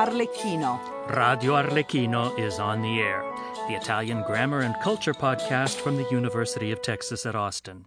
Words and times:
Arlecchino. 0.00 0.80
Radio 1.14 1.52
Arlecchino 1.60 2.38
is 2.38 2.58
on 2.58 2.80
the 2.80 3.00
air, 3.00 3.22
the 3.68 3.74
Italian 3.74 4.22
grammar 4.22 4.60
and 4.60 4.74
culture 4.82 5.12
podcast 5.12 5.78
from 5.78 5.98
the 5.98 6.08
University 6.10 6.72
of 6.72 6.80
Texas 6.80 7.26
at 7.26 7.34
Austin. 7.34 7.84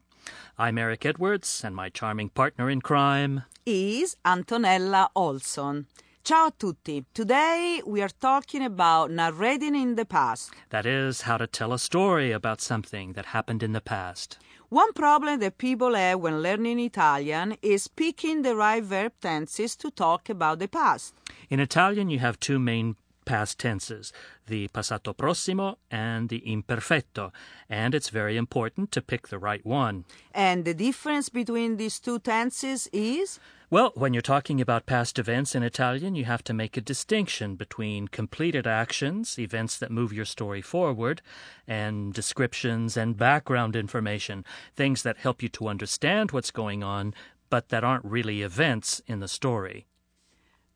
I'm 0.56 0.78
Eric 0.78 1.08
Edwards, 1.08 1.64
and 1.66 1.76
my 1.76 1.90
charming 1.90 2.30
partner 2.30 2.70
in 2.70 2.82
crime 2.82 3.46
is 3.66 4.16
Antonella 4.24 5.08
Olson. 5.16 5.88
Ciao 6.24 6.50
a 6.50 6.52
tutti. 6.52 7.04
Today 7.16 7.82
we 7.84 8.00
are 8.04 8.16
talking 8.22 8.64
about 8.64 9.10
narrating 9.10 9.74
in 9.74 9.96
the 9.96 10.06
past. 10.06 10.52
That 10.70 10.86
is, 10.86 11.22
how 11.22 11.38
to 11.38 11.48
tell 11.48 11.74
a 11.74 11.80
story 11.80 12.32
about 12.32 12.62
something 12.62 13.14
that 13.14 13.26
happened 13.38 13.64
in 13.64 13.72
the 13.74 13.82
past. 13.82 14.38
One 14.74 14.92
problem 14.94 15.40
that 15.42 15.60
people 15.60 15.94
have 15.94 16.20
when 16.20 16.42
learning 16.42 16.80
Italian 16.80 17.58
is 17.62 17.88
picking 17.88 18.42
the 18.42 18.56
right 18.56 18.84
verb 18.84 19.12
tenses 19.22 19.76
to 19.76 19.92
talk 19.92 20.30
about 20.30 20.58
the 20.58 20.68
past. 20.68 21.14
In 21.52 21.60
Italian, 21.60 22.10
you 22.10 22.18
have 22.18 22.40
two 22.40 22.58
main 22.58 22.96
past 23.24 23.60
tenses, 23.60 24.12
the 24.48 24.68
passato 24.70 25.14
prossimo 25.16 25.78
and 25.92 26.30
the 26.30 26.42
imperfetto, 26.48 27.32
and 27.70 27.94
it's 27.94 28.10
very 28.10 28.36
important 28.36 28.92
to 28.94 29.02
pick 29.04 29.28
the 29.28 29.38
right 29.38 29.64
one. 29.64 30.06
And 30.34 30.66
the 30.66 30.74
difference 30.74 31.30
between 31.30 31.78
these 31.78 32.00
two 32.00 32.18
tenses 32.18 32.90
is? 32.92 33.40
Well, 33.74 33.92
when 33.96 34.14
you're 34.14 34.22
talking 34.22 34.62
about 34.62 34.86
past 34.86 35.18
events 35.18 35.56
in 35.56 35.64
Italian, 35.64 36.14
you 36.14 36.26
have 36.26 36.44
to 36.44 36.54
make 36.54 36.78
a 36.78 36.90
distinction 36.94 37.56
between 37.56 38.08
completed 38.08 38.68
actions, 38.68 39.40
events 39.40 39.80
that 39.80 39.90
move 39.90 40.14
your 40.14 40.26
story 40.26 40.62
forward, 40.62 41.24
and 41.68 42.14
descriptions 42.14 42.96
and 42.96 43.18
background 43.18 43.76
information, 43.76 44.46
things 44.76 45.02
that 45.02 45.18
help 45.18 45.42
you 45.42 45.50
to 45.50 45.70
understand 45.70 46.30
what's 46.30 46.52
going 46.52 46.84
on, 46.84 47.16
but 47.50 47.70
that 47.70 47.84
aren't 47.84 48.06
really 48.06 48.44
events 48.44 49.02
in 49.08 49.22
the 49.22 49.28
story. 49.28 49.88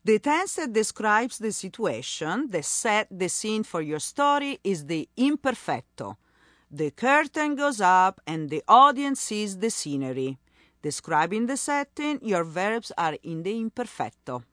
The 0.04 0.18
tense 0.18 0.56
that 0.56 0.72
describes 0.72 1.38
the 1.38 1.52
situation, 1.52 2.50
that 2.50 2.64
set 2.64 3.06
the 3.16 3.28
scene 3.28 3.62
for 3.62 3.80
your 3.80 4.00
story, 4.00 4.58
is 4.64 4.86
the 4.86 5.08
imperfetto. 5.16 6.16
The 6.68 6.90
curtain 6.90 7.54
goes 7.54 7.80
up 7.80 8.20
and 8.26 8.50
the 8.50 8.64
audience 8.66 9.20
sees 9.20 9.58
the 9.58 9.70
scenery. 9.70 10.40
Describing 10.82 11.46
the 11.46 11.56
setting, 11.56 12.20
your 12.22 12.44
verbs 12.44 12.92
are 12.96 13.16
in 13.22 13.42
the 13.42 13.52
imperfetto. 13.52 14.44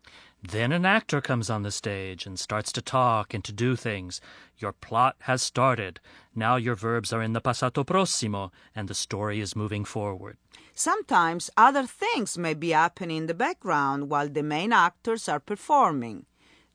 Then 0.42 0.72
an 0.72 0.86
actor 0.86 1.22
comes 1.22 1.50
on 1.50 1.64
the 1.64 1.72
stage 1.72 2.26
and 2.26 2.40
starts 2.40 2.72
to 2.74 2.82
talk 2.82 3.34
and 3.34 3.44
to 3.44 3.52
do 3.52 3.76
things. 3.76 4.22
Your 4.58 4.74
plot 4.74 5.16
has 5.22 5.42
started. 5.42 6.00
Now 6.36 6.56
your 6.56 6.76
verbs 6.76 7.12
are 7.14 7.22
in 7.22 7.34
the 7.34 7.42
passato 7.42 7.84
prossimo 7.86 8.52
and 8.76 8.88
the 8.88 8.94
story 8.94 9.40
is 9.40 9.56
moving 9.56 9.86
forward. 9.86 10.38
Sometimes 10.74 11.50
other 11.56 11.86
things 11.88 12.38
may 12.38 12.54
be 12.54 12.72
happening 12.72 13.18
in 13.18 13.28
the 13.28 13.34
background 13.34 14.10
while 14.10 14.30
the 14.30 14.44
main 14.44 14.74
actors 14.74 15.30
are 15.30 15.40
performing. 15.40 16.26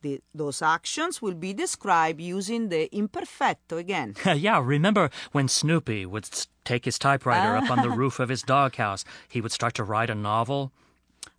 The, 0.02 0.22
those 0.34 0.62
actions 0.62 1.20
will 1.20 1.34
be 1.34 1.52
described 1.52 2.20
using 2.20 2.70
the 2.70 2.88
imperfetto 2.90 3.78
again. 3.78 4.14
yeah, 4.34 4.60
remember 4.62 5.10
when 5.32 5.46
Snoopy 5.46 6.06
would 6.06 6.28
take 6.64 6.86
his 6.86 6.98
typewriter 6.98 7.56
up 7.56 7.70
on 7.70 7.82
the 7.82 7.90
roof 8.00 8.18
of 8.18 8.30
his 8.30 8.42
doghouse? 8.42 9.04
He 9.28 9.40
would 9.40 9.52
start 9.52 9.74
to 9.74 9.84
write 9.84 10.08
a 10.08 10.14
novel? 10.14 10.72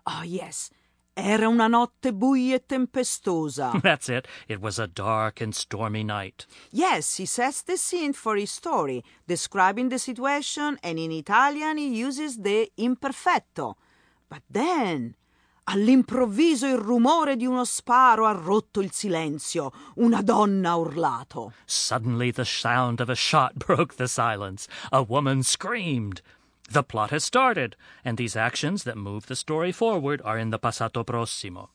Oh, 0.05 0.23
yes. 0.23 0.69
Era 1.17 1.49
una 1.49 1.67
notte 1.67 2.13
buia 2.13 2.55
e 2.55 2.59
tempestosa. 2.59 3.81
That's 3.83 4.07
it. 4.07 4.27
It 4.47 4.61
was 4.61 4.79
a 4.79 4.87
dark 4.87 5.41
and 5.41 5.53
stormy 5.53 6.03
night. 6.03 6.45
Yes, 6.71 7.17
he 7.17 7.25
sets 7.25 7.63
the 7.63 7.77
scene 7.77 8.13
for 8.13 8.37
his 8.37 8.51
story, 8.51 9.03
describing 9.27 9.89
the 9.89 9.99
situation, 9.99 10.79
and 10.81 10.97
in 10.97 11.11
Italian 11.11 11.77
he 11.77 11.87
uses 11.87 12.37
the 12.37 12.71
imperfetto. 12.77 13.75
But 14.29 14.43
then 14.49 15.15
All'improvviso 15.73 16.67
il 16.67 16.77
rumore 16.77 17.37
di 17.37 17.45
uno 17.45 17.63
sparo 17.63 18.25
ha 18.25 18.33
rotto 18.33 18.81
il 18.81 18.91
silenzio. 18.91 19.71
Una 19.95 20.21
donna 20.21 20.71
ha 20.71 20.75
urlato. 20.75 21.53
Suddenly 21.65 22.33
the 22.33 22.43
sound 22.43 22.99
of 22.99 23.07
a 23.07 23.15
shot 23.15 23.53
broke 23.55 23.95
the 23.95 24.09
silence. 24.09 24.67
A 24.91 25.01
woman 25.01 25.43
screamed. 25.43 26.21
The 26.69 26.83
plot 26.83 27.11
has 27.11 27.23
started, 27.23 27.77
and 28.03 28.17
these 28.17 28.35
actions 28.35 28.83
that 28.83 28.97
move 28.97 29.27
the 29.27 29.35
story 29.35 29.71
forward 29.71 30.21
are 30.25 30.37
in 30.37 30.49
the 30.49 30.59
passato 30.59 31.05
prossimo. 31.05 31.69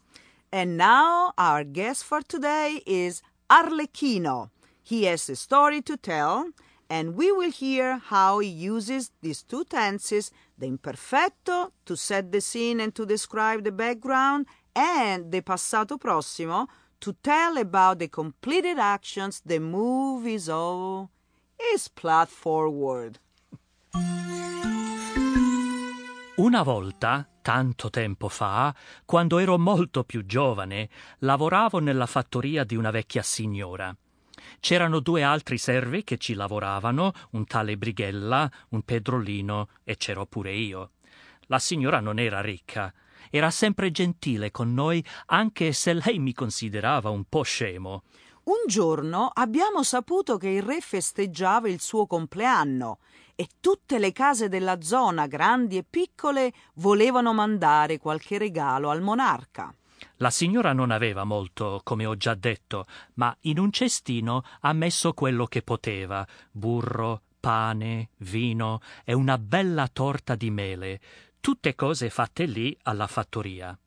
And 0.53 0.77
now 0.77 1.33
our 1.39 1.65
guest 1.65 2.05
for 2.05 2.21
today 2.21 2.83
is 2.85 3.23
Arlecchino. 3.49 4.51
He 4.83 5.05
has 5.05 5.27
a 5.31 5.37
story 5.37 5.81
to 5.83 5.97
tell, 5.97 6.51
and 6.91 7.17
we 7.17 7.33
will 7.33 7.51
hear 7.51 7.97
how 7.97 8.41
he 8.41 8.49
uses 8.49 9.11
these 9.23 9.43
two 9.43 9.65
tenses 9.65 10.31
the 10.59 10.67
imperfetto 10.67 11.73
to 11.85 11.97
set 11.97 12.31
the 12.31 12.41
scene 12.41 12.81
and 12.81 12.93
to 12.95 13.05
describe 13.05 13.63
the 13.63 13.73
background, 13.73 14.47
and 14.75 15.31
the 15.31 15.43
passato 15.43 15.97
prossimo 15.99 16.67
to 17.01 17.15
tell 17.21 17.57
about 17.59 17.99
the 17.99 18.09
completed 18.09 18.79
actions 18.79 19.41
the 19.45 19.59
move 19.59 20.27
is 20.27 20.49
all 20.49 21.11
is 21.73 21.89
plot 21.89 22.29
forward. 22.29 23.19
Una 26.39 26.63
volta, 26.63 27.27
tanto 27.41 27.89
tempo 27.89 28.29
fa, 28.29 28.75
quando 29.07 29.39
ero 29.39 29.57
molto 29.57 30.05
più 30.05 30.27
giovane, 30.27 30.91
lavoravo 31.21 31.79
nella 31.79 32.05
fattoria 32.05 32.63
di 32.63 32.77
una 32.77 32.91
vecchia 32.91 33.23
signora. 33.23 33.97
C'erano 34.61 35.01
due 35.01 35.23
altri 35.23 35.59
servi 35.59 36.05
che 36.05 36.19
ci 36.19 36.35
lavoravano, 36.35 37.13
un 37.31 37.47
tale 37.47 37.77
Brighella, 37.77 38.51
un 38.71 38.83
Pedrolino 38.83 39.69
e 39.85 39.97
c'ero 39.97 40.27
pure 40.27 40.53
io. 40.53 40.91
La 41.47 41.59
signora 41.59 42.01
non 42.01 42.19
era 42.19 42.41
ricca, 42.41 42.93
era 43.31 43.51
sempre 43.51 43.91
gentile 43.91 44.51
con 44.51 44.75
noi, 44.75 45.05
anche 45.27 45.73
se 45.73 45.95
lei 45.95 46.19
mi 46.19 46.33
considerava 46.33 47.11
un 47.11 47.25
po' 47.29 47.43
scemo. 47.43 48.03
Un 48.45 48.67
giorno 48.67 49.31
abbiamo 49.33 49.83
saputo 49.83 50.37
che 50.37 50.49
il 50.49 50.63
re 50.63 50.81
festeggiava 50.81 51.69
il 51.69 51.81
suo 51.81 52.07
compleanno 52.07 52.99
e 53.35 53.49
tutte 53.61 53.99
le 53.99 54.13
case 54.13 54.49
della 54.49 54.81
zona, 54.81 55.27
grandi 55.27 55.77
e 55.77 55.85
piccole, 55.89 56.53
volevano 56.75 57.33
mandare 57.33 57.99
qualche 57.99 58.39
regalo 58.39 58.89
al 58.91 59.03
monarca. 59.03 59.75
La 60.17 60.31
signora 60.31 60.73
non 60.73 60.91
aveva 60.91 61.25
molto, 61.25 61.81
come 61.85 62.07
ho 62.07 62.17
già 62.17 62.35
detto, 62.35 62.87
ma 63.15 63.37
in 63.43 63.59
un 63.59 63.71
cestino 63.71 64.43
ha 64.61 64.73
messo 64.73 65.13
quello 65.13 65.47
che 65.47 65.63
poteva 65.63 66.27
burro, 66.51 67.23
pane, 67.39 68.11
vino 68.19 68.81
e 69.05 69.13
una 69.13 69.39
bella 69.39 69.89
torta 69.89 70.35
di 70.35 70.51
mele, 70.51 71.01
tutte 71.41 71.75
cose 71.75 72.11
fatte 72.11 72.45
lì 72.45 72.77
alla 72.83 73.07
fattoria. 73.07 73.79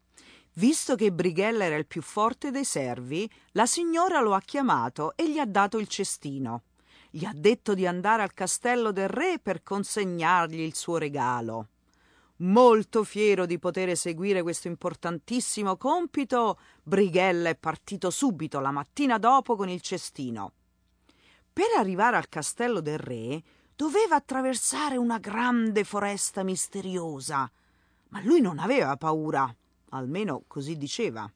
Visto 0.53 0.95
che 0.95 1.11
Brighella 1.11 1.65
era 1.65 1.75
il 1.75 1.85
più 1.85 2.01
forte 2.01 2.51
dei 2.51 2.65
servi, 2.65 3.29
la 3.51 3.65
signora 3.65 4.19
lo 4.19 4.33
ha 4.33 4.41
chiamato 4.41 5.13
e 5.15 5.31
gli 5.31 5.37
ha 5.37 5.45
dato 5.45 5.77
il 5.77 5.87
cestino. 5.87 6.63
Gli 7.09 7.25
ha 7.25 7.31
detto 7.33 7.73
di 7.73 7.87
andare 7.87 8.21
al 8.23 8.33
castello 8.33 8.91
del 8.91 9.07
re 9.07 9.39
per 9.39 9.63
consegnargli 9.63 10.59
il 10.59 10.75
suo 10.75 10.97
regalo. 10.97 11.67
Molto 12.41 13.03
fiero 13.03 13.45
di 13.45 13.59
poter 13.59 13.89
eseguire 13.89 14.41
questo 14.41 14.69
importantissimo 14.69 15.75
compito, 15.75 16.57
Brighella 16.81 17.49
è 17.49 17.55
partito 17.55 18.09
subito 18.09 18.61
la 18.61 18.71
mattina 18.71 19.17
dopo 19.17 19.57
con 19.57 19.67
il 19.67 19.81
cestino. 19.81 20.53
Per 21.51 21.65
arrivare 21.77 22.15
al 22.15 22.29
castello 22.29 22.79
del 22.79 22.97
re 22.97 23.43
doveva 23.75 24.15
attraversare 24.15 24.95
una 24.95 25.17
grande 25.17 25.83
foresta 25.83 26.43
misteriosa, 26.43 27.51
ma 28.09 28.21
lui 28.23 28.39
non 28.39 28.59
aveva 28.59 28.95
paura, 28.95 29.53
almeno 29.89 30.43
così 30.47 30.77
diceva. 30.77 31.29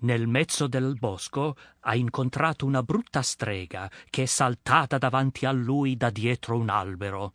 Nel 0.00 0.26
mezzo 0.26 0.66
del 0.66 0.94
bosco 0.98 1.54
ha 1.80 1.94
incontrato 1.94 2.66
una 2.66 2.82
brutta 2.82 3.22
strega 3.22 3.88
che 4.10 4.24
è 4.24 4.26
saltata 4.26 4.98
davanti 4.98 5.46
a 5.46 5.52
lui 5.52 5.96
da 5.96 6.10
dietro 6.10 6.56
un 6.56 6.68
albero. 6.68 7.34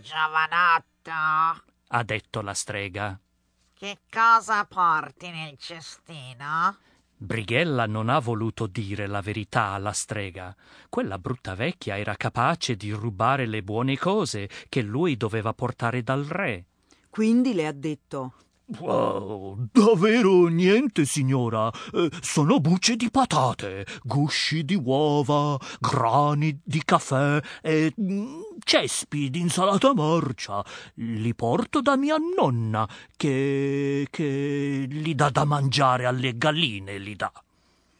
Giovanotto, 0.00 1.62
ha 1.88 2.02
detto 2.02 2.40
la 2.40 2.54
strega. 2.54 3.18
Che 3.74 3.98
cosa 4.10 4.64
porti 4.64 5.30
nel 5.30 5.56
cestino? 5.56 6.76
Brighella 7.16 7.86
non 7.86 8.08
ha 8.08 8.18
voluto 8.18 8.66
dire 8.66 9.06
la 9.06 9.20
verità 9.20 9.70
alla 9.70 9.92
strega. 9.92 10.54
Quella 10.88 11.18
brutta 11.18 11.54
vecchia 11.54 11.98
era 11.98 12.16
capace 12.16 12.76
di 12.76 12.92
rubare 12.92 13.46
le 13.46 13.62
buone 13.62 13.96
cose 13.96 14.48
che 14.68 14.82
lui 14.82 15.16
doveva 15.16 15.52
portare 15.52 16.02
dal 16.02 16.24
re. 16.24 16.66
Quindi 17.10 17.54
le 17.54 17.66
ha 17.66 17.72
detto 17.72 18.34
Wow, 18.76 19.68
davvero 19.72 20.46
niente, 20.48 21.06
signora. 21.06 21.72
Eh, 21.90 22.10
sono 22.20 22.60
bucce 22.60 22.96
di 22.96 23.10
patate, 23.10 23.86
gusci 24.02 24.62
di 24.62 24.74
uova, 24.74 25.58
grani 25.80 26.60
di 26.62 26.82
caffè 26.84 27.40
e 27.62 27.94
mm, 27.98 28.40
cespi 28.62 29.30
di 29.30 29.40
insalata 29.40 29.94
marcia. 29.94 30.62
Li 30.96 31.34
porto 31.34 31.80
da 31.80 31.96
mia 31.96 32.16
nonna, 32.18 32.86
che, 33.16 34.06
che 34.10 34.86
li 34.86 35.14
dà 35.14 35.30
da 35.30 35.46
mangiare 35.46 36.04
alle 36.04 36.36
galline, 36.36 36.98
li 36.98 37.16
dà. 37.16 37.32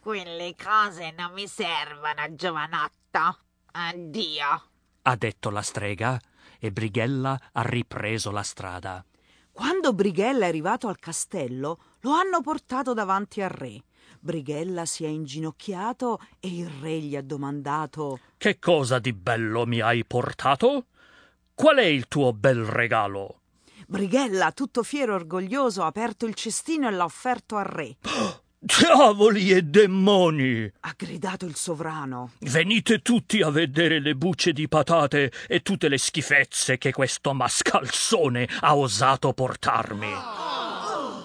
Quelle 0.00 0.54
cose 0.62 1.14
non 1.16 1.32
mi 1.32 1.46
servono, 1.46 2.34
giovanotto. 2.34 3.38
Addio, 3.72 4.62
ha 5.00 5.16
detto 5.16 5.48
la 5.48 5.62
strega, 5.62 6.20
e 6.58 6.70
Brighella 6.70 7.40
ha 7.52 7.62
ripreso 7.62 8.30
la 8.30 8.42
strada. 8.42 9.02
Quando 9.58 9.92
Brighella 9.92 10.44
è 10.44 10.48
arrivato 10.48 10.86
al 10.86 11.00
castello, 11.00 11.80
Lo 12.02 12.12
hanno 12.12 12.40
portato 12.42 12.94
davanti 12.94 13.42
al 13.42 13.50
re. 13.50 13.82
Brighella 14.20 14.86
si 14.86 15.02
è 15.02 15.08
inginocchiato 15.08 16.20
e 16.38 16.46
il 16.46 16.68
re 16.80 17.00
gli 17.00 17.16
ha 17.16 17.22
domandato 17.22 18.20
Che 18.36 18.60
cosa 18.60 19.00
di 19.00 19.12
bello 19.12 19.66
mi 19.66 19.80
hai 19.80 20.04
portato? 20.04 20.86
Qual 21.54 21.76
è 21.78 21.84
il 21.84 22.06
tuo 22.06 22.32
bel 22.32 22.62
regalo? 22.62 23.40
Brighella, 23.88 24.52
tutto 24.52 24.84
fiero 24.84 25.10
e 25.10 25.16
orgoglioso, 25.16 25.82
ha 25.82 25.86
aperto 25.86 26.24
il 26.24 26.34
cestino 26.34 26.86
e 26.86 26.92
l'ha 26.92 27.02
offerto 27.02 27.56
al 27.56 27.64
re. 27.64 27.96
Diavoli 28.60 29.52
e 29.52 29.62
demoni! 29.62 30.68
Ha 30.80 30.94
gridato 30.96 31.46
il 31.46 31.54
sovrano. 31.54 32.32
Venite 32.40 32.98
tutti 33.02 33.40
a 33.40 33.50
vedere 33.50 34.00
le 34.00 34.16
bucce 34.16 34.52
di 34.52 34.66
patate 34.66 35.30
e 35.46 35.62
tutte 35.62 35.88
le 35.88 35.96
schifezze 35.96 36.76
che 36.76 36.90
questo 36.90 37.32
mascalzone 37.34 38.48
ha 38.62 38.76
osato 38.76 39.32
portarmi. 39.32 40.10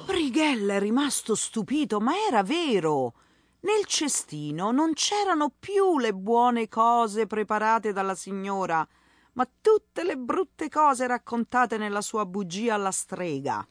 Brighella 0.05 0.75
è 0.75 0.79
rimasto 0.79 1.33
stupito, 1.33 1.99
ma 1.99 2.13
era 2.29 2.43
vero. 2.43 3.15
Nel 3.61 3.85
cestino 3.85 4.71
non 4.71 4.93
c'erano 4.93 5.51
più 5.57 5.97
le 5.97 6.13
buone 6.13 6.69
cose 6.69 7.25
preparate 7.25 7.93
dalla 7.93 8.13
signora, 8.13 8.87
ma 9.33 9.49
tutte 9.59 10.03
le 10.03 10.17
brutte 10.17 10.69
cose 10.69 11.07
raccontate 11.07 11.77
nella 11.77 12.01
sua 12.01 12.27
bugia 12.27 12.75
alla 12.75 12.91
strega. 12.91 13.65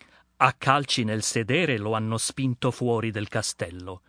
A 0.45 0.55
calci 0.59 1.05
nel 1.05 1.23
sedere 1.23 1.79
lo 1.79 1.93
hanno 1.93 2.19
spinto 2.19 2.73
fuori 2.73 3.13
del 3.13 3.29
castello. 3.29 4.03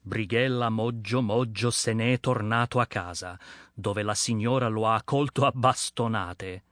Brighella 0.00 0.70
Moggio 0.70 1.22
Moggio 1.22 1.70
se 1.70 1.92
n'è 1.92 2.18
tornato 2.18 2.80
a 2.80 2.86
casa, 2.86 3.38
dove 3.72 4.02
la 4.02 4.14
signora 4.14 4.66
lo 4.66 4.88
ha 4.88 4.96
accolto 4.96 5.46
a 5.46 5.52
bastonate. 5.54 6.64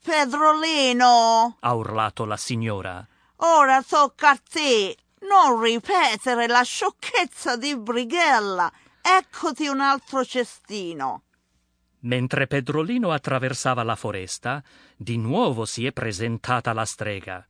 Pedrolino, 0.00 1.56
Ha 1.58 1.74
urlato 1.74 2.24
la 2.24 2.36
signora. 2.36 3.04
ora 3.38 3.82
tocca 3.82 4.30
a 4.30 4.40
te. 4.48 4.96
Non 5.22 5.60
ripetere 5.60 6.46
la 6.46 6.62
sciocchezza 6.62 7.56
di 7.56 7.76
Brighella. 7.76 8.70
Eccoti 9.00 9.66
un 9.66 9.80
altro 9.80 10.24
cestino. 10.24 11.22
Mentre 12.00 12.46
Pedrolino 12.46 13.10
attraversava 13.10 13.82
la 13.82 13.96
foresta, 13.96 14.62
di 14.96 15.16
nuovo 15.16 15.64
si 15.64 15.84
è 15.84 15.90
presentata 15.90 16.72
la 16.72 16.84
strega. 16.84 17.44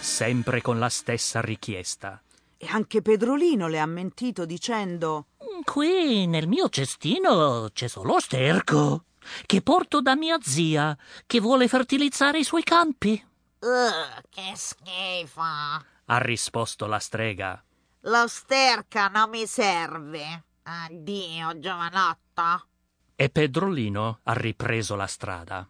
Sempre 0.00 0.62
con 0.62 0.78
la 0.78 0.88
stessa 0.88 1.40
richiesta. 1.40 2.22
E 2.56 2.66
anche 2.70 3.02
Pedrolino 3.02 3.68
le 3.68 3.78
ha 3.78 3.86
mentito 3.86 4.44
dicendo 4.44 5.26
Qui 5.64 6.26
nel 6.26 6.48
mio 6.48 6.68
cestino 6.68 7.68
c'è 7.72 7.88
solo 7.88 8.18
sterco 8.20 9.04
che 9.44 9.60
porto 9.62 10.00
da 10.00 10.16
mia 10.16 10.38
zia 10.40 10.96
che 11.26 11.40
vuole 11.40 11.68
fertilizzare 11.68 12.38
i 12.38 12.44
suoi 12.44 12.62
campi. 12.62 13.22
Ugh, 13.60 14.22
che 14.30 14.52
schifo. 14.54 15.40
Ha 15.40 16.18
risposto 16.18 16.86
la 16.86 16.98
strega. 16.98 17.62
Lo 18.02 18.26
sterca 18.28 19.08
non 19.08 19.30
mi 19.30 19.46
serve. 19.46 20.44
Addio, 20.62 21.58
giovanotto. 21.58 22.66
E 23.14 23.28
Pedrolino 23.30 24.20
ha 24.22 24.32
ripreso 24.32 24.94
la 24.94 25.06
strada. 25.06 25.68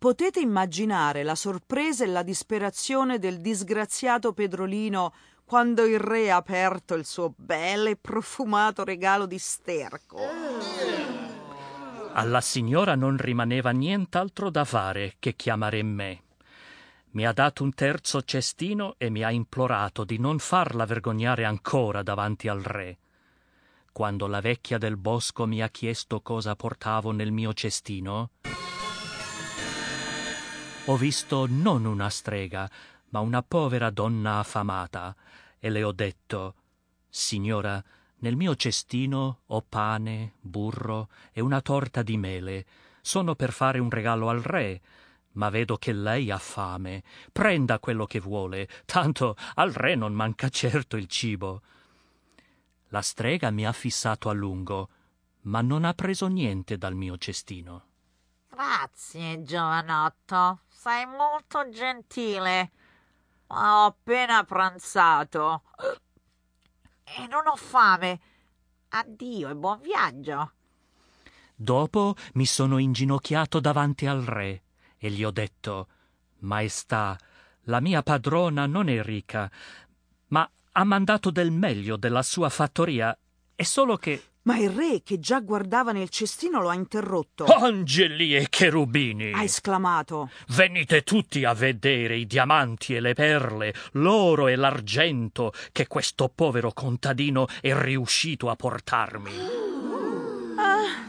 Potete 0.00 0.40
immaginare 0.40 1.22
la 1.22 1.34
sorpresa 1.34 2.04
e 2.04 2.06
la 2.06 2.22
disperazione 2.22 3.18
del 3.18 3.38
disgraziato 3.42 4.32
Pedrolino 4.32 5.12
quando 5.44 5.84
il 5.84 5.98
re 5.98 6.30
ha 6.30 6.36
aperto 6.36 6.94
il 6.94 7.04
suo 7.04 7.34
bel 7.36 7.88
e 7.88 7.96
profumato 7.96 8.82
regalo 8.82 9.26
di 9.26 9.36
sterco. 9.36 10.16
Alla 12.14 12.40
signora 12.40 12.94
non 12.94 13.18
rimaneva 13.18 13.72
nient'altro 13.72 14.48
da 14.48 14.64
fare 14.64 15.16
che 15.18 15.36
chiamare 15.36 15.82
me. 15.82 16.22
Mi 17.10 17.26
ha 17.26 17.34
dato 17.34 17.62
un 17.62 17.74
terzo 17.74 18.22
cestino 18.22 18.94
e 18.96 19.10
mi 19.10 19.22
ha 19.22 19.30
implorato 19.30 20.04
di 20.04 20.18
non 20.18 20.38
farla 20.38 20.86
vergognare 20.86 21.44
ancora 21.44 22.02
davanti 22.02 22.48
al 22.48 22.62
re. 22.62 22.96
Quando 23.92 24.26
la 24.26 24.40
vecchia 24.40 24.78
del 24.78 24.96
bosco 24.96 25.44
mi 25.44 25.60
ha 25.60 25.68
chiesto 25.68 26.22
cosa 26.22 26.56
portavo 26.56 27.10
nel 27.10 27.32
mio 27.32 27.52
cestino, 27.52 28.30
ho 30.86 30.96
visto 30.96 31.46
non 31.48 31.84
una 31.84 32.08
strega, 32.08 32.68
ma 33.10 33.20
una 33.20 33.42
povera 33.42 33.90
donna 33.90 34.38
affamata, 34.38 35.14
e 35.58 35.68
le 35.68 35.82
ho 35.82 35.92
detto 35.92 36.54
Signora, 37.08 37.82
nel 38.18 38.36
mio 38.36 38.54
cestino 38.54 39.40
ho 39.46 39.62
pane, 39.68 40.34
burro 40.40 41.08
e 41.32 41.40
una 41.40 41.60
torta 41.60 42.02
di 42.02 42.16
mele. 42.16 42.66
Sono 43.00 43.34
per 43.34 43.52
fare 43.52 43.78
un 43.78 43.90
regalo 43.90 44.28
al 44.28 44.42
re, 44.42 44.80
ma 45.32 45.50
vedo 45.50 45.76
che 45.76 45.92
lei 45.92 46.30
ha 46.30 46.38
fame. 46.38 47.02
Prenda 47.32 47.78
quello 47.78 48.06
che 48.06 48.20
vuole, 48.20 48.68
tanto 48.84 49.36
al 49.54 49.72
re 49.72 49.94
non 49.94 50.12
manca 50.12 50.48
certo 50.48 50.96
il 50.96 51.06
cibo. 51.06 51.62
La 52.88 53.02
strega 53.02 53.50
mi 53.50 53.66
ha 53.66 53.72
fissato 53.72 54.28
a 54.28 54.32
lungo, 54.32 54.88
ma 55.42 55.60
non 55.60 55.84
ha 55.84 55.94
preso 55.94 56.26
niente 56.26 56.76
dal 56.78 56.94
mio 56.94 57.16
cestino. 57.16 57.89
Grazie, 58.60 59.42
giovanotto. 59.42 60.60
Sei 60.68 61.06
molto 61.06 61.70
gentile. 61.70 62.70
Ho 63.46 63.86
appena 63.86 64.44
pranzato. 64.44 65.62
E 67.04 67.26
non 67.26 67.46
ho 67.46 67.56
fame. 67.56 68.20
Addio 68.90 69.48
e 69.48 69.54
buon 69.54 69.80
viaggio. 69.80 70.52
Dopo 71.54 72.14
mi 72.34 72.44
sono 72.44 72.76
inginocchiato 72.76 73.60
davanti 73.60 74.04
al 74.04 74.20
re 74.20 74.62
e 74.98 75.08
gli 75.08 75.24
ho 75.24 75.30
detto 75.30 75.88
Maestà, 76.40 77.18
la 77.62 77.80
mia 77.80 78.02
padrona 78.02 78.66
non 78.66 78.90
è 78.90 79.02
ricca, 79.02 79.50
ma 80.28 80.48
ha 80.72 80.84
mandato 80.84 81.30
del 81.30 81.50
meglio 81.50 81.96
della 81.96 82.22
sua 82.22 82.50
fattoria. 82.50 83.16
È 83.54 83.62
solo 83.62 83.96
che 83.96 84.29
Ma 84.42 84.56
il 84.56 84.70
re, 84.70 85.02
che 85.02 85.18
già 85.18 85.40
guardava 85.40 85.92
nel 85.92 86.08
cestino, 86.08 86.60
lo 86.60 86.70
ha 86.70 86.74
interrotto. 86.74 87.44
Angeli 87.44 88.34
e 88.34 88.46
cherubini! 88.48 89.32
Ha 89.32 89.42
esclamato. 89.42 90.30
Venite 90.48 91.02
tutti 91.02 91.44
a 91.44 91.52
vedere 91.52 92.16
i 92.16 92.26
diamanti 92.26 92.94
e 92.94 93.00
le 93.00 93.12
perle, 93.12 93.74
l'oro 93.92 94.48
e 94.48 94.56
l'argento 94.56 95.52
che 95.72 95.86
questo 95.86 96.30
povero 96.34 96.72
contadino 96.72 97.46
è 97.60 97.74
riuscito 97.74 98.48
a 98.48 98.56
portarmi. 98.56 99.68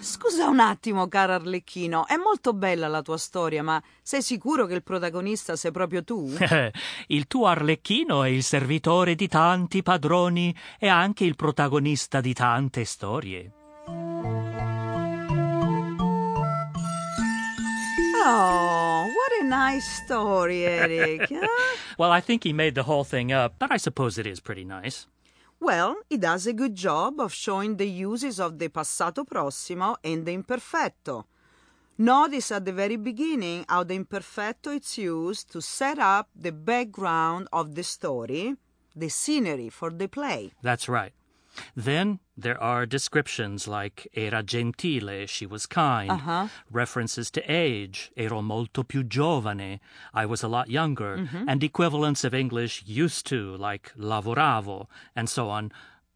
Scusa 0.01 0.47
un 0.47 0.59
attimo, 0.59 1.07
caro 1.07 1.33
Arlecchino, 1.33 2.07
è 2.07 2.15
molto 2.15 2.53
bella 2.53 2.87
la 2.87 3.03
tua 3.03 3.17
storia, 3.17 3.61
ma 3.61 3.81
sei 4.01 4.23
sicuro 4.23 4.65
che 4.65 4.73
il 4.73 4.81
protagonista 4.83 5.55
sei 5.55 5.71
proprio 5.71 6.03
tu? 6.03 6.27
il 7.07 7.27
tuo 7.27 7.45
arlecchino 7.45 8.23
è 8.23 8.29
il 8.29 8.41
servitore 8.43 9.13
di 9.13 9.27
tanti 9.27 9.83
padroni 9.83 10.55
e 10.79 10.87
anche 10.87 11.23
il 11.23 11.35
protagonista 11.35 12.19
di 12.19 12.33
tante 12.33 12.83
storie. 12.83 13.51
Oh, 18.23 19.05
what 19.05 19.31
a 19.41 19.43
nice 19.45 19.85
story, 20.03 20.63
Eric. 20.63 21.29
huh? 21.29 21.45
Well, 21.97 22.11
I 22.11 22.21
think 22.21 22.43
he 22.43 22.53
made 22.53 22.73
the 22.73 22.83
whole 22.83 23.03
thing 23.03 23.31
up, 23.31 23.53
but 23.59 23.71
I 23.71 23.77
suppose 23.77 24.17
it 24.19 24.25
is 24.25 24.39
pretty 24.39 24.63
nice. 24.63 25.05
Well, 25.61 25.97
he 26.09 26.17
does 26.17 26.47
a 26.47 26.53
good 26.53 26.73
job 26.73 27.19
of 27.19 27.31
showing 27.31 27.77
the 27.77 27.87
uses 27.87 28.39
of 28.39 28.57
the 28.57 28.67
passato 28.69 29.23
prossimo 29.23 29.95
and 30.03 30.25
the 30.25 30.33
imperfetto. 30.35 31.25
Notice 31.99 32.51
at 32.51 32.65
the 32.65 32.73
very 32.73 32.95
beginning 32.95 33.65
how 33.69 33.83
the 33.83 33.93
imperfetto 33.93 34.75
is 34.75 34.97
used 34.97 35.51
to 35.51 35.61
set 35.61 35.99
up 35.99 36.29
the 36.35 36.51
background 36.51 37.47
of 37.53 37.75
the 37.75 37.83
story, 37.83 38.55
the 38.95 39.09
scenery 39.09 39.69
for 39.69 39.91
the 39.91 40.07
play. 40.07 40.51
That's 40.63 40.89
right. 40.89 41.13
Then 41.75 42.19
there 42.37 42.61
are 42.61 42.85
descriptions 42.85 43.67
like 43.67 44.07
era 44.13 44.41
gentile, 44.43 45.25
she 45.27 45.45
was 45.45 45.65
kind, 45.65 46.09
Uh-huh. 46.11 46.47
references 46.71 47.29
to 47.31 47.41
age, 47.47 48.11
ero 48.15 48.41
molto 48.41 48.83
più 48.83 49.03
giovane, 49.07 49.79
I 50.13 50.25
was 50.25 50.43
a 50.43 50.47
lot 50.47 50.69
younger, 50.69 51.27
and 51.47 51.63
equivalents 51.63 52.23
of 52.23 52.33
English 52.33 52.83
used 52.85 53.25
to, 53.27 53.55
like 53.57 53.91
lavoravo, 53.97 54.87
and 55.15 55.27
so 55.29 55.49
on, 55.49 55.71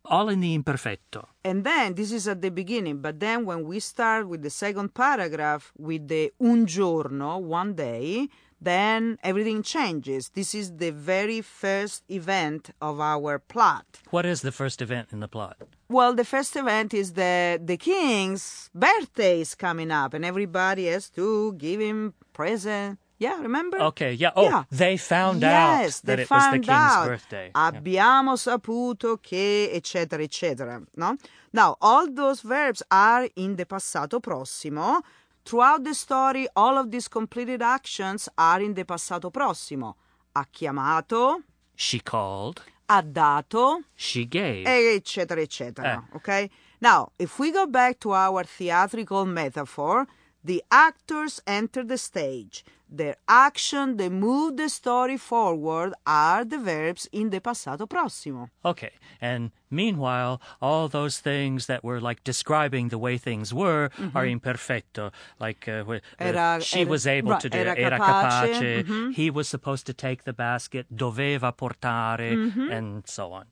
all 0.05 0.29
in 0.29 0.39
the 0.39 0.53
imperfetto. 0.57 1.27
And 1.43 1.63
then 1.63 1.95
this 1.95 2.11
is 2.11 2.27
at 2.27 2.41
the 2.41 2.51
beginning, 2.51 3.01
but 3.01 3.19
then 3.19 3.43
when 3.45 3.63
we 3.65 3.79
start 3.79 4.27
with 4.27 4.41
the 4.43 4.49
second 4.49 4.93
paragraph 4.93 5.71
with 5.77 6.07
the 6.07 6.31
un 6.39 6.65
giorno, 6.65 7.37
one 7.37 7.73
day, 7.73 8.29
then 8.61 9.17
everything 9.23 9.61
changes. 9.63 10.29
This 10.29 10.55
is 10.55 10.77
the 10.77 10.91
very 10.91 11.41
first 11.41 12.03
event 12.09 12.71
of 12.81 12.99
our 12.99 13.39
plot. 13.39 13.85
What 14.09 14.25
is 14.25 14.41
the 14.41 14.51
first 14.51 14.81
event 14.81 15.09
in 15.11 15.19
the 15.19 15.27
plot? 15.27 15.57
Well, 15.89 16.13
the 16.15 16.25
first 16.25 16.55
event 16.55 16.93
is 16.93 17.13
that 17.13 17.67
the 17.67 17.77
king's 17.77 18.69
birthday 18.73 19.41
is 19.41 19.53
coming 19.55 19.91
up, 19.91 20.13
and 20.13 20.25
everybody 20.25 20.87
has 20.87 21.09
to 21.11 21.53
give 21.53 21.79
him 21.79 22.13
present. 22.33 22.97
Yeah, 23.17 23.39
remember? 23.39 23.79
Okay, 23.79 24.13
yeah. 24.13 24.31
Oh, 24.35 24.43
Yeah. 24.49 24.63
they 24.71 24.97
found 24.97 25.41
yes, 25.41 25.99
out 25.99 26.05
that 26.07 26.19
it 26.19 26.29
was 26.29 26.43
the 26.51 26.59
king's 26.59 26.69
out. 26.69 27.07
birthday. 27.07 27.51
Yeah. 27.55 27.71
Abbiamo 27.71 28.35
saputo 28.35 29.21
che, 29.21 29.69
eccetera, 29.73 30.21
eccetera. 30.23 30.81
No? 30.97 31.15
Now, 31.53 31.77
all 31.81 32.11
those 32.11 32.41
verbs 32.41 32.83
are 32.91 33.29
in 33.37 33.55
the 33.55 33.65
passato 33.65 34.19
prossimo. 34.19 35.01
Throughout 35.45 35.83
the 35.83 35.93
story, 35.93 36.47
all 36.55 36.77
of 36.77 36.89
these 36.89 37.07
completed 37.07 37.61
actions 37.61 38.27
are 38.37 38.61
in 38.61 38.73
the 38.73 38.83
passato 38.83 39.29
prossimo. 39.31 39.95
Ha 40.35 40.43
chiamato, 40.51 41.43
She 41.75 41.99
called. 42.01 42.61
ha 42.89 43.01
dato, 43.01 43.81
She 43.95 44.25
gave. 44.27 44.65
eccetera, 44.67 45.41
eccetera. 45.41 46.03
Eh. 46.11 46.15
Okay? 46.17 46.49
Now, 46.81 47.11
if 47.19 47.37
we 47.39 47.51
go 47.51 47.67
back 47.67 47.99
to 47.99 48.13
our 48.13 48.43
theatrical 48.43 49.25
metaphor, 49.25 50.07
the 50.43 50.63
actors 50.71 51.39
enter 51.45 51.83
the 51.83 51.97
stage. 51.97 52.63
Their 52.89 53.15
action, 53.27 53.97
they 53.97 54.09
move 54.09 54.57
the 54.57 54.69
story 54.69 55.17
forward, 55.17 55.93
are 56.05 56.45
the 56.45 56.57
verbs 56.59 57.07
in 57.11 57.29
the 57.31 57.39
passato 57.41 57.87
prossimo. 57.89 58.49
Okay. 58.63 58.91
And 59.19 59.51
meanwhile, 59.71 60.39
all 60.61 60.87
those 60.87 61.19
things 61.19 61.65
that 61.65 61.83
were 61.83 61.99
like 61.99 62.23
describing 62.23 62.89
the 62.89 62.97
way 62.97 63.17
things 63.17 63.53
were 63.53 63.89
are 64.13 64.25
imperfetto. 64.25 65.11
Like 65.39 65.67
uh, 65.67 65.71
uh, 65.71 65.83
Mm-hmm. 65.85 66.23
Era- 66.37 66.61
she 66.61 66.81
era- 66.81 66.89
was 66.89 67.07
able 67.07 67.31
right, 67.31 67.41
to 67.41 67.49
do 67.49 67.57
era 67.57 67.71
it. 67.71 67.79
Era 67.79 67.97
capace, 67.97 68.83
Mm-hmm. 68.85 69.09
He 69.11 69.29
was 69.31 69.47
supposed 69.49 69.85
to 69.87 69.93
take 69.93 70.23
the 70.23 70.33
basket. 70.33 70.85
Doveva 70.95 71.51
portare. 71.55 72.33
Mm-hmm. 72.35 72.71
And 72.71 73.07
so 73.07 73.31
on. 73.33 73.45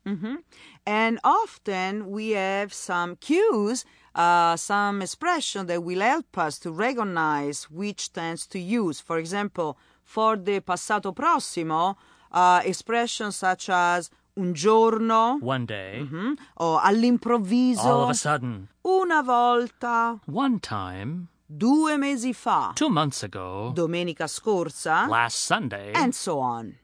And 0.85 1.19
often 1.23 2.11
we 2.11 2.31
have 2.31 2.73
some 2.73 3.15
cues, 3.15 3.85
uh, 4.15 4.55
some 4.57 5.01
expression 5.01 5.65
that 5.67 5.81
will 5.83 6.01
help 6.01 6.37
us 6.37 6.59
to 6.59 6.71
recognize 6.71 7.63
which 7.71 8.11
tense 8.11 8.45
to 8.47 8.59
use. 8.59 8.99
For 8.99 9.17
example, 9.23 9.77
for 10.03 10.37
the 10.37 10.59
passato 10.61 11.13
prossimo, 11.13 11.95
uh, 12.31 12.61
expressions 12.63 13.35
such 13.35 13.69
as 13.69 14.09
un 14.35 14.53
giorno 14.53 15.37
One 15.41 15.65
day, 15.65 15.99
mhm, 16.01 16.35
or 16.57 16.79
all'improvviso, 16.83 17.85
all 17.85 18.03
of 18.03 18.09
a 18.09 18.13
sudden, 18.13 18.67
una 18.83 19.21
volta, 19.21 20.19
one 20.25 20.59
time, 20.59 21.27
due 21.45 21.97
mesi 21.97 22.33
fa, 22.33 22.71
two 22.75 22.89
months 22.89 23.23
ago, 23.23 23.71
domenica 23.73 24.27
scorsa, 24.27 25.07
last 25.07 25.37
Sunday, 25.45 25.91
and 25.93 26.13
so 26.13 26.39
on. 26.39 26.75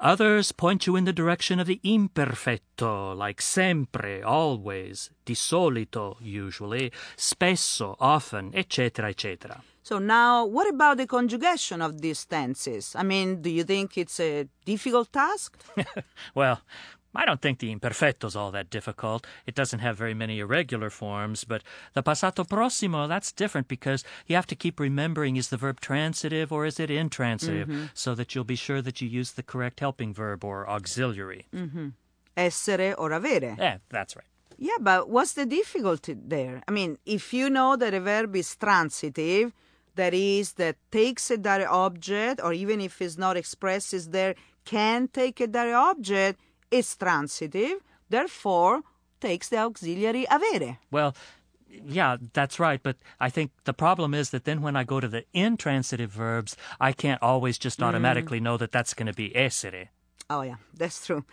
Others 0.00 0.52
point 0.52 0.86
you 0.86 0.96
in 0.96 1.04
the 1.04 1.12
direction 1.12 1.58
of 1.58 1.66
the 1.66 1.80
imperfetto, 1.84 3.16
like 3.16 3.40
sempre, 3.40 4.22
always, 4.22 5.10
di 5.24 5.34
solito, 5.34 6.16
usually, 6.20 6.92
spesso, 7.16 7.96
often, 7.98 8.50
etc., 8.54 9.08
etc. 9.08 9.62
So 9.82 9.98
now, 9.98 10.44
what 10.44 10.68
about 10.68 10.98
the 10.98 11.06
conjugation 11.06 11.80
of 11.80 12.00
these 12.00 12.24
tenses? 12.26 12.94
I 12.94 13.02
mean, 13.02 13.40
do 13.40 13.48
you 13.48 13.64
think 13.64 13.96
it's 13.96 14.20
a 14.20 14.46
difficult 14.64 15.12
task? 15.12 15.56
Well, 16.34 16.60
I 17.18 17.24
don't 17.24 17.42
think 17.42 17.58
the 17.58 17.74
imperfetto's 17.74 18.36
all 18.36 18.52
that 18.52 18.70
difficult. 18.70 19.26
It 19.44 19.56
doesn't 19.56 19.80
have 19.80 19.98
very 19.98 20.14
many 20.14 20.38
irregular 20.38 20.88
forms, 20.88 21.42
but 21.42 21.64
the 21.92 22.02
passato 22.02 22.48
prossimo, 22.48 23.08
that's 23.08 23.32
different 23.32 23.66
because 23.66 24.04
you 24.28 24.36
have 24.36 24.46
to 24.46 24.54
keep 24.54 24.78
remembering 24.78 25.34
is 25.34 25.48
the 25.48 25.56
verb 25.56 25.80
transitive 25.80 26.52
or 26.52 26.64
is 26.64 26.78
it 26.78 26.92
intransitive 26.92 27.90
so 27.92 28.14
that 28.14 28.34
you'll 28.34 28.44
be 28.44 28.54
sure 28.54 28.80
that 28.80 29.00
you 29.00 29.08
use 29.08 29.32
the 29.32 29.42
correct 29.42 29.80
helping 29.80 30.14
verb 30.14 30.44
or 30.44 30.70
auxiliary. 30.70 31.48
Mm-hmm. 31.52 31.88
Essere 32.36 32.94
or 32.96 33.10
avere. 33.10 33.58
Yeah, 33.58 33.78
that's 33.90 34.14
right. 34.14 34.24
Yeah, 34.56 34.78
but 34.80 35.10
what's 35.10 35.32
the 35.32 35.44
difficulty 35.46 36.14
there? 36.14 36.62
I 36.68 36.70
mean, 36.70 36.98
if 37.04 37.34
you 37.34 37.50
know 37.50 37.74
that 37.74 37.94
a 37.94 38.00
verb 38.00 38.36
is 38.36 38.54
transitive, 38.54 39.52
that 39.96 40.14
is, 40.14 40.52
that 40.52 40.76
takes 40.92 41.32
a 41.32 41.36
direct 41.36 41.70
object, 41.70 42.40
or 42.44 42.52
even 42.52 42.80
if 42.80 43.02
it's 43.02 43.18
not 43.18 43.36
expressed, 43.36 43.92
is 43.92 44.10
there, 44.10 44.36
can 44.64 45.08
take 45.08 45.40
a 45.40 45.48
direct 45.48 45.74
object, 45.74 46.40
it's 46.70 46.96
transitive, 46.96 47.80
therefore 48.08 48.82
takes 49.20 49.48
the 49.48 49.58
auxiliary 49.58 50.26
avere. 50.30 50.78
Well, 50.90 51.14
yeah, 51.68 52.16
that's 52.32 52.58
right. 52.58 52.82
But 52.82 52.96
I 53.20 53.30
think 53.30 53.50
the 53.64 53.72
problem 53.74 54.14
is 54.14 54.30
that 54.30 54.44
then 54.44 54.62
when 54.62 54.76
I 54.76 54.84
go 54.84 55.00
to 55.00 55.08
the 55.08 55.24
intransitive 55.32 56.10
verbs, 56.10 56.56
I 56.80 56.92
can't 56.92 57.22
always 57.22 57.58
just 57.58 57.82
automatically 57.82 58.40
know 58.40 58.56
that 58.56 58.72
that's 58.72 58.94
going 58.94 59.06
to 59.06 59.12
be 59.12 59.34
essere. 59.36 59.88
Oh, 60.30 60.42
yeah, 60.42 60.56
that's 60.74 61.04
true. 61.06 61.24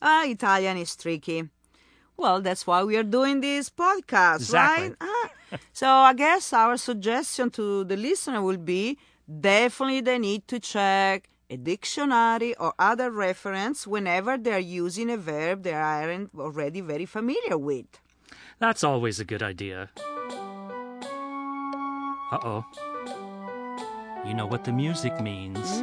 Ah, 0.00 0.24
Italian 0.24 0.76
is 0.78 0.96
tricky. 0.96 1.48
Well, 2.16 2.40
that's 2.40 2.66
why 2.66 2.84
we 2.84 2.96
are 2.96 3.02
doing 3.02 3.40
this 3.40 3.70
podcast, 3.70 4.36
Exactly. 4.36 4.88
right? 4.88 4.96
Ah. 5.00 5.28
so 5.72 5.86
I 5.88 6.14
guess 6.14 6.52
our 6.52 6.76
suggestion 6.76 7.50
to 7.50 7.84
the 7.84 7.96
listener 7.96 8.42
will 8.42 8.58
be 8.58 8.98
definitely 9.40 10.00
they 10.02 10.18
need 10.18 10.46
to 10.48 10.58
check 10.60 11.28
a 11.52 11.56
dictionary 11.58 12.54
or 12.56 12.72
other 12.78 13.10
reference 13.10 13.86
whenever 13.86 14.38
they're 14.38 14.58
using 14.58 15.10
a 15.10 15.18
verb 15.18 15.64
they 15.64 15.74
aren't 15.74 16.30
already 16.38 16.80
very 16.80 17.04
familiar 17.04 17.58
with. 17.58 18.00
That's 18.58 18.82
always 18.82 19.20
a 19.20 19.24
good 19.24 19.42
idea. 19.42 19.90
Uh 22.32 22.38
oh. 22.42 22.64
You 24.24 24.32
know 24.32 24.46
what 24.46 24.64
the 24.64 24.72
music 24.72 25.20
means. 25.20 25.82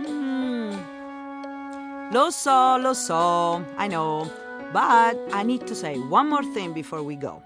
Lo 2.12 2.32
so, 2.32 2.78
lo 2.82 2.94
so, 2.94 3.64
I 3.78 3.88
know. 3.88 4.26
But 4.74 5.18
I 5.32 5.44
need 5.44 5.68
to 5.68 5.76
say 5.76 6.00
one 6.00 6.30
more 6.30 6.44
thing 6.44 6.74
before 6.74 7.04
we 7.04 7.16
go. 7.16 7.44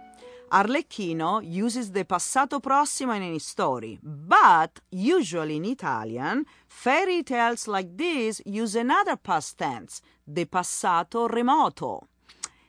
Arlecchino 0.54 1.42
uses 1.44 1.92
the 1.92 2.06
passato 2.06 2.62
prossimo 2.62 3.14
in 3.14 3.24
any 3.24 3.40
story, 3.40 3.98
but 4.04 4.82
usually 4.92 5.56
in 5.56 5.66
Italian, 5.66 6.46
fairy 6.68 7.24
tales 7.24 7.68
like 7.68 7.98
this 7.98 8.40
use 8.46 8.76
another 8.76 9.16
past 9.16 9.58
tense, 9.58 10.00
the 10.28 10.46
passato 10.46 11.28
remoto. 11.28 12.04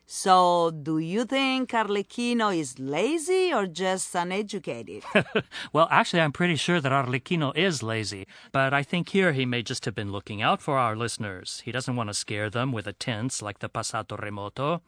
So, 0.07 0.71
do 0.71 0.99
you 0.99 1.27
think 1.27 1.73
Arlecchino 1.73 2.57
is 2.57 2.79
lazy 2.79 3.53
or 3.53 3.67
just 3.67 4.15
uneducated? 4.15 5.03
well, 5.75 5.89
actually, 5.91 6.23
I'm 6.23 6.33
pretty 6.33 6.57
sure 6.57 6.81
that 6.81 6.93
Arlecchino 6.93 7.55
is 7.55 7.83
lazy, 7.83 8.27
but 8.51 8.73
I 8.73 8.83
think 8.83 9.11
here 9.11 9.33
he 9.33 9.45
may 9.45 9.63
just 9.63 9.85
have 9.85 9.95
been 9.95 10.11
looking 10.11 10.41
out 10.41 10.63
for 10.63 10.79
our 10.79 10.97
listeners. 10.97 11.61
He 11.67 11.73
doesn't 11.73 11.97
want 11.97 12.09
to 12.09 12.15
scare 12.15 12.49
them 12.49 12.73
with 12.73 12.87
a 12.87 12.95
tense 12.95 13.43
like 13.43 13.59
the 13.59 13.69
passato 13.69 14.19
remoto. 14.19 14.81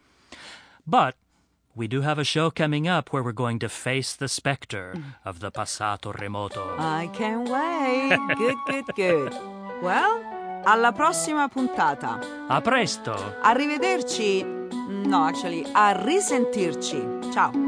But 0.87 1.17
we 1.76 1.87
do 1.87 2.00
have 2.00 2.18
a 2.18 2.25
show 2.25 2.50
coming 2.50 2.88
up 2.88 3.12
where 3.12 3.23
we're 3.23 3.33
going 3.33 3.59
to 3.59 3.68
face 3.68 4.16
the 4.16 4.28
specter 4.28 4.95
mm. 4.97 5.02
of 5.25 5.40
the 5.40 5.50
passato 5.50 6.12
remoto. 6.12 6.75
I 6.78 7.09
can't 7.12 7.49
wait. 7.49 8.16
Good, 8.38 8.56
good, 8.66 8.85
good. 8.97 9.33
Well, 9.83 10.23
alla 10.64 10.92
prossima 10.92 11.49
puntata. 11.49 12.18
A 12.49 12.61
presto! 12.61 13.12
Arrivederci. 13.42 14.42
No, 15.04 15.25
actually, 15.25 15.64
a 15.75 15.92
risentirci. 15.92 17.33
Ciao. 17.33 17.65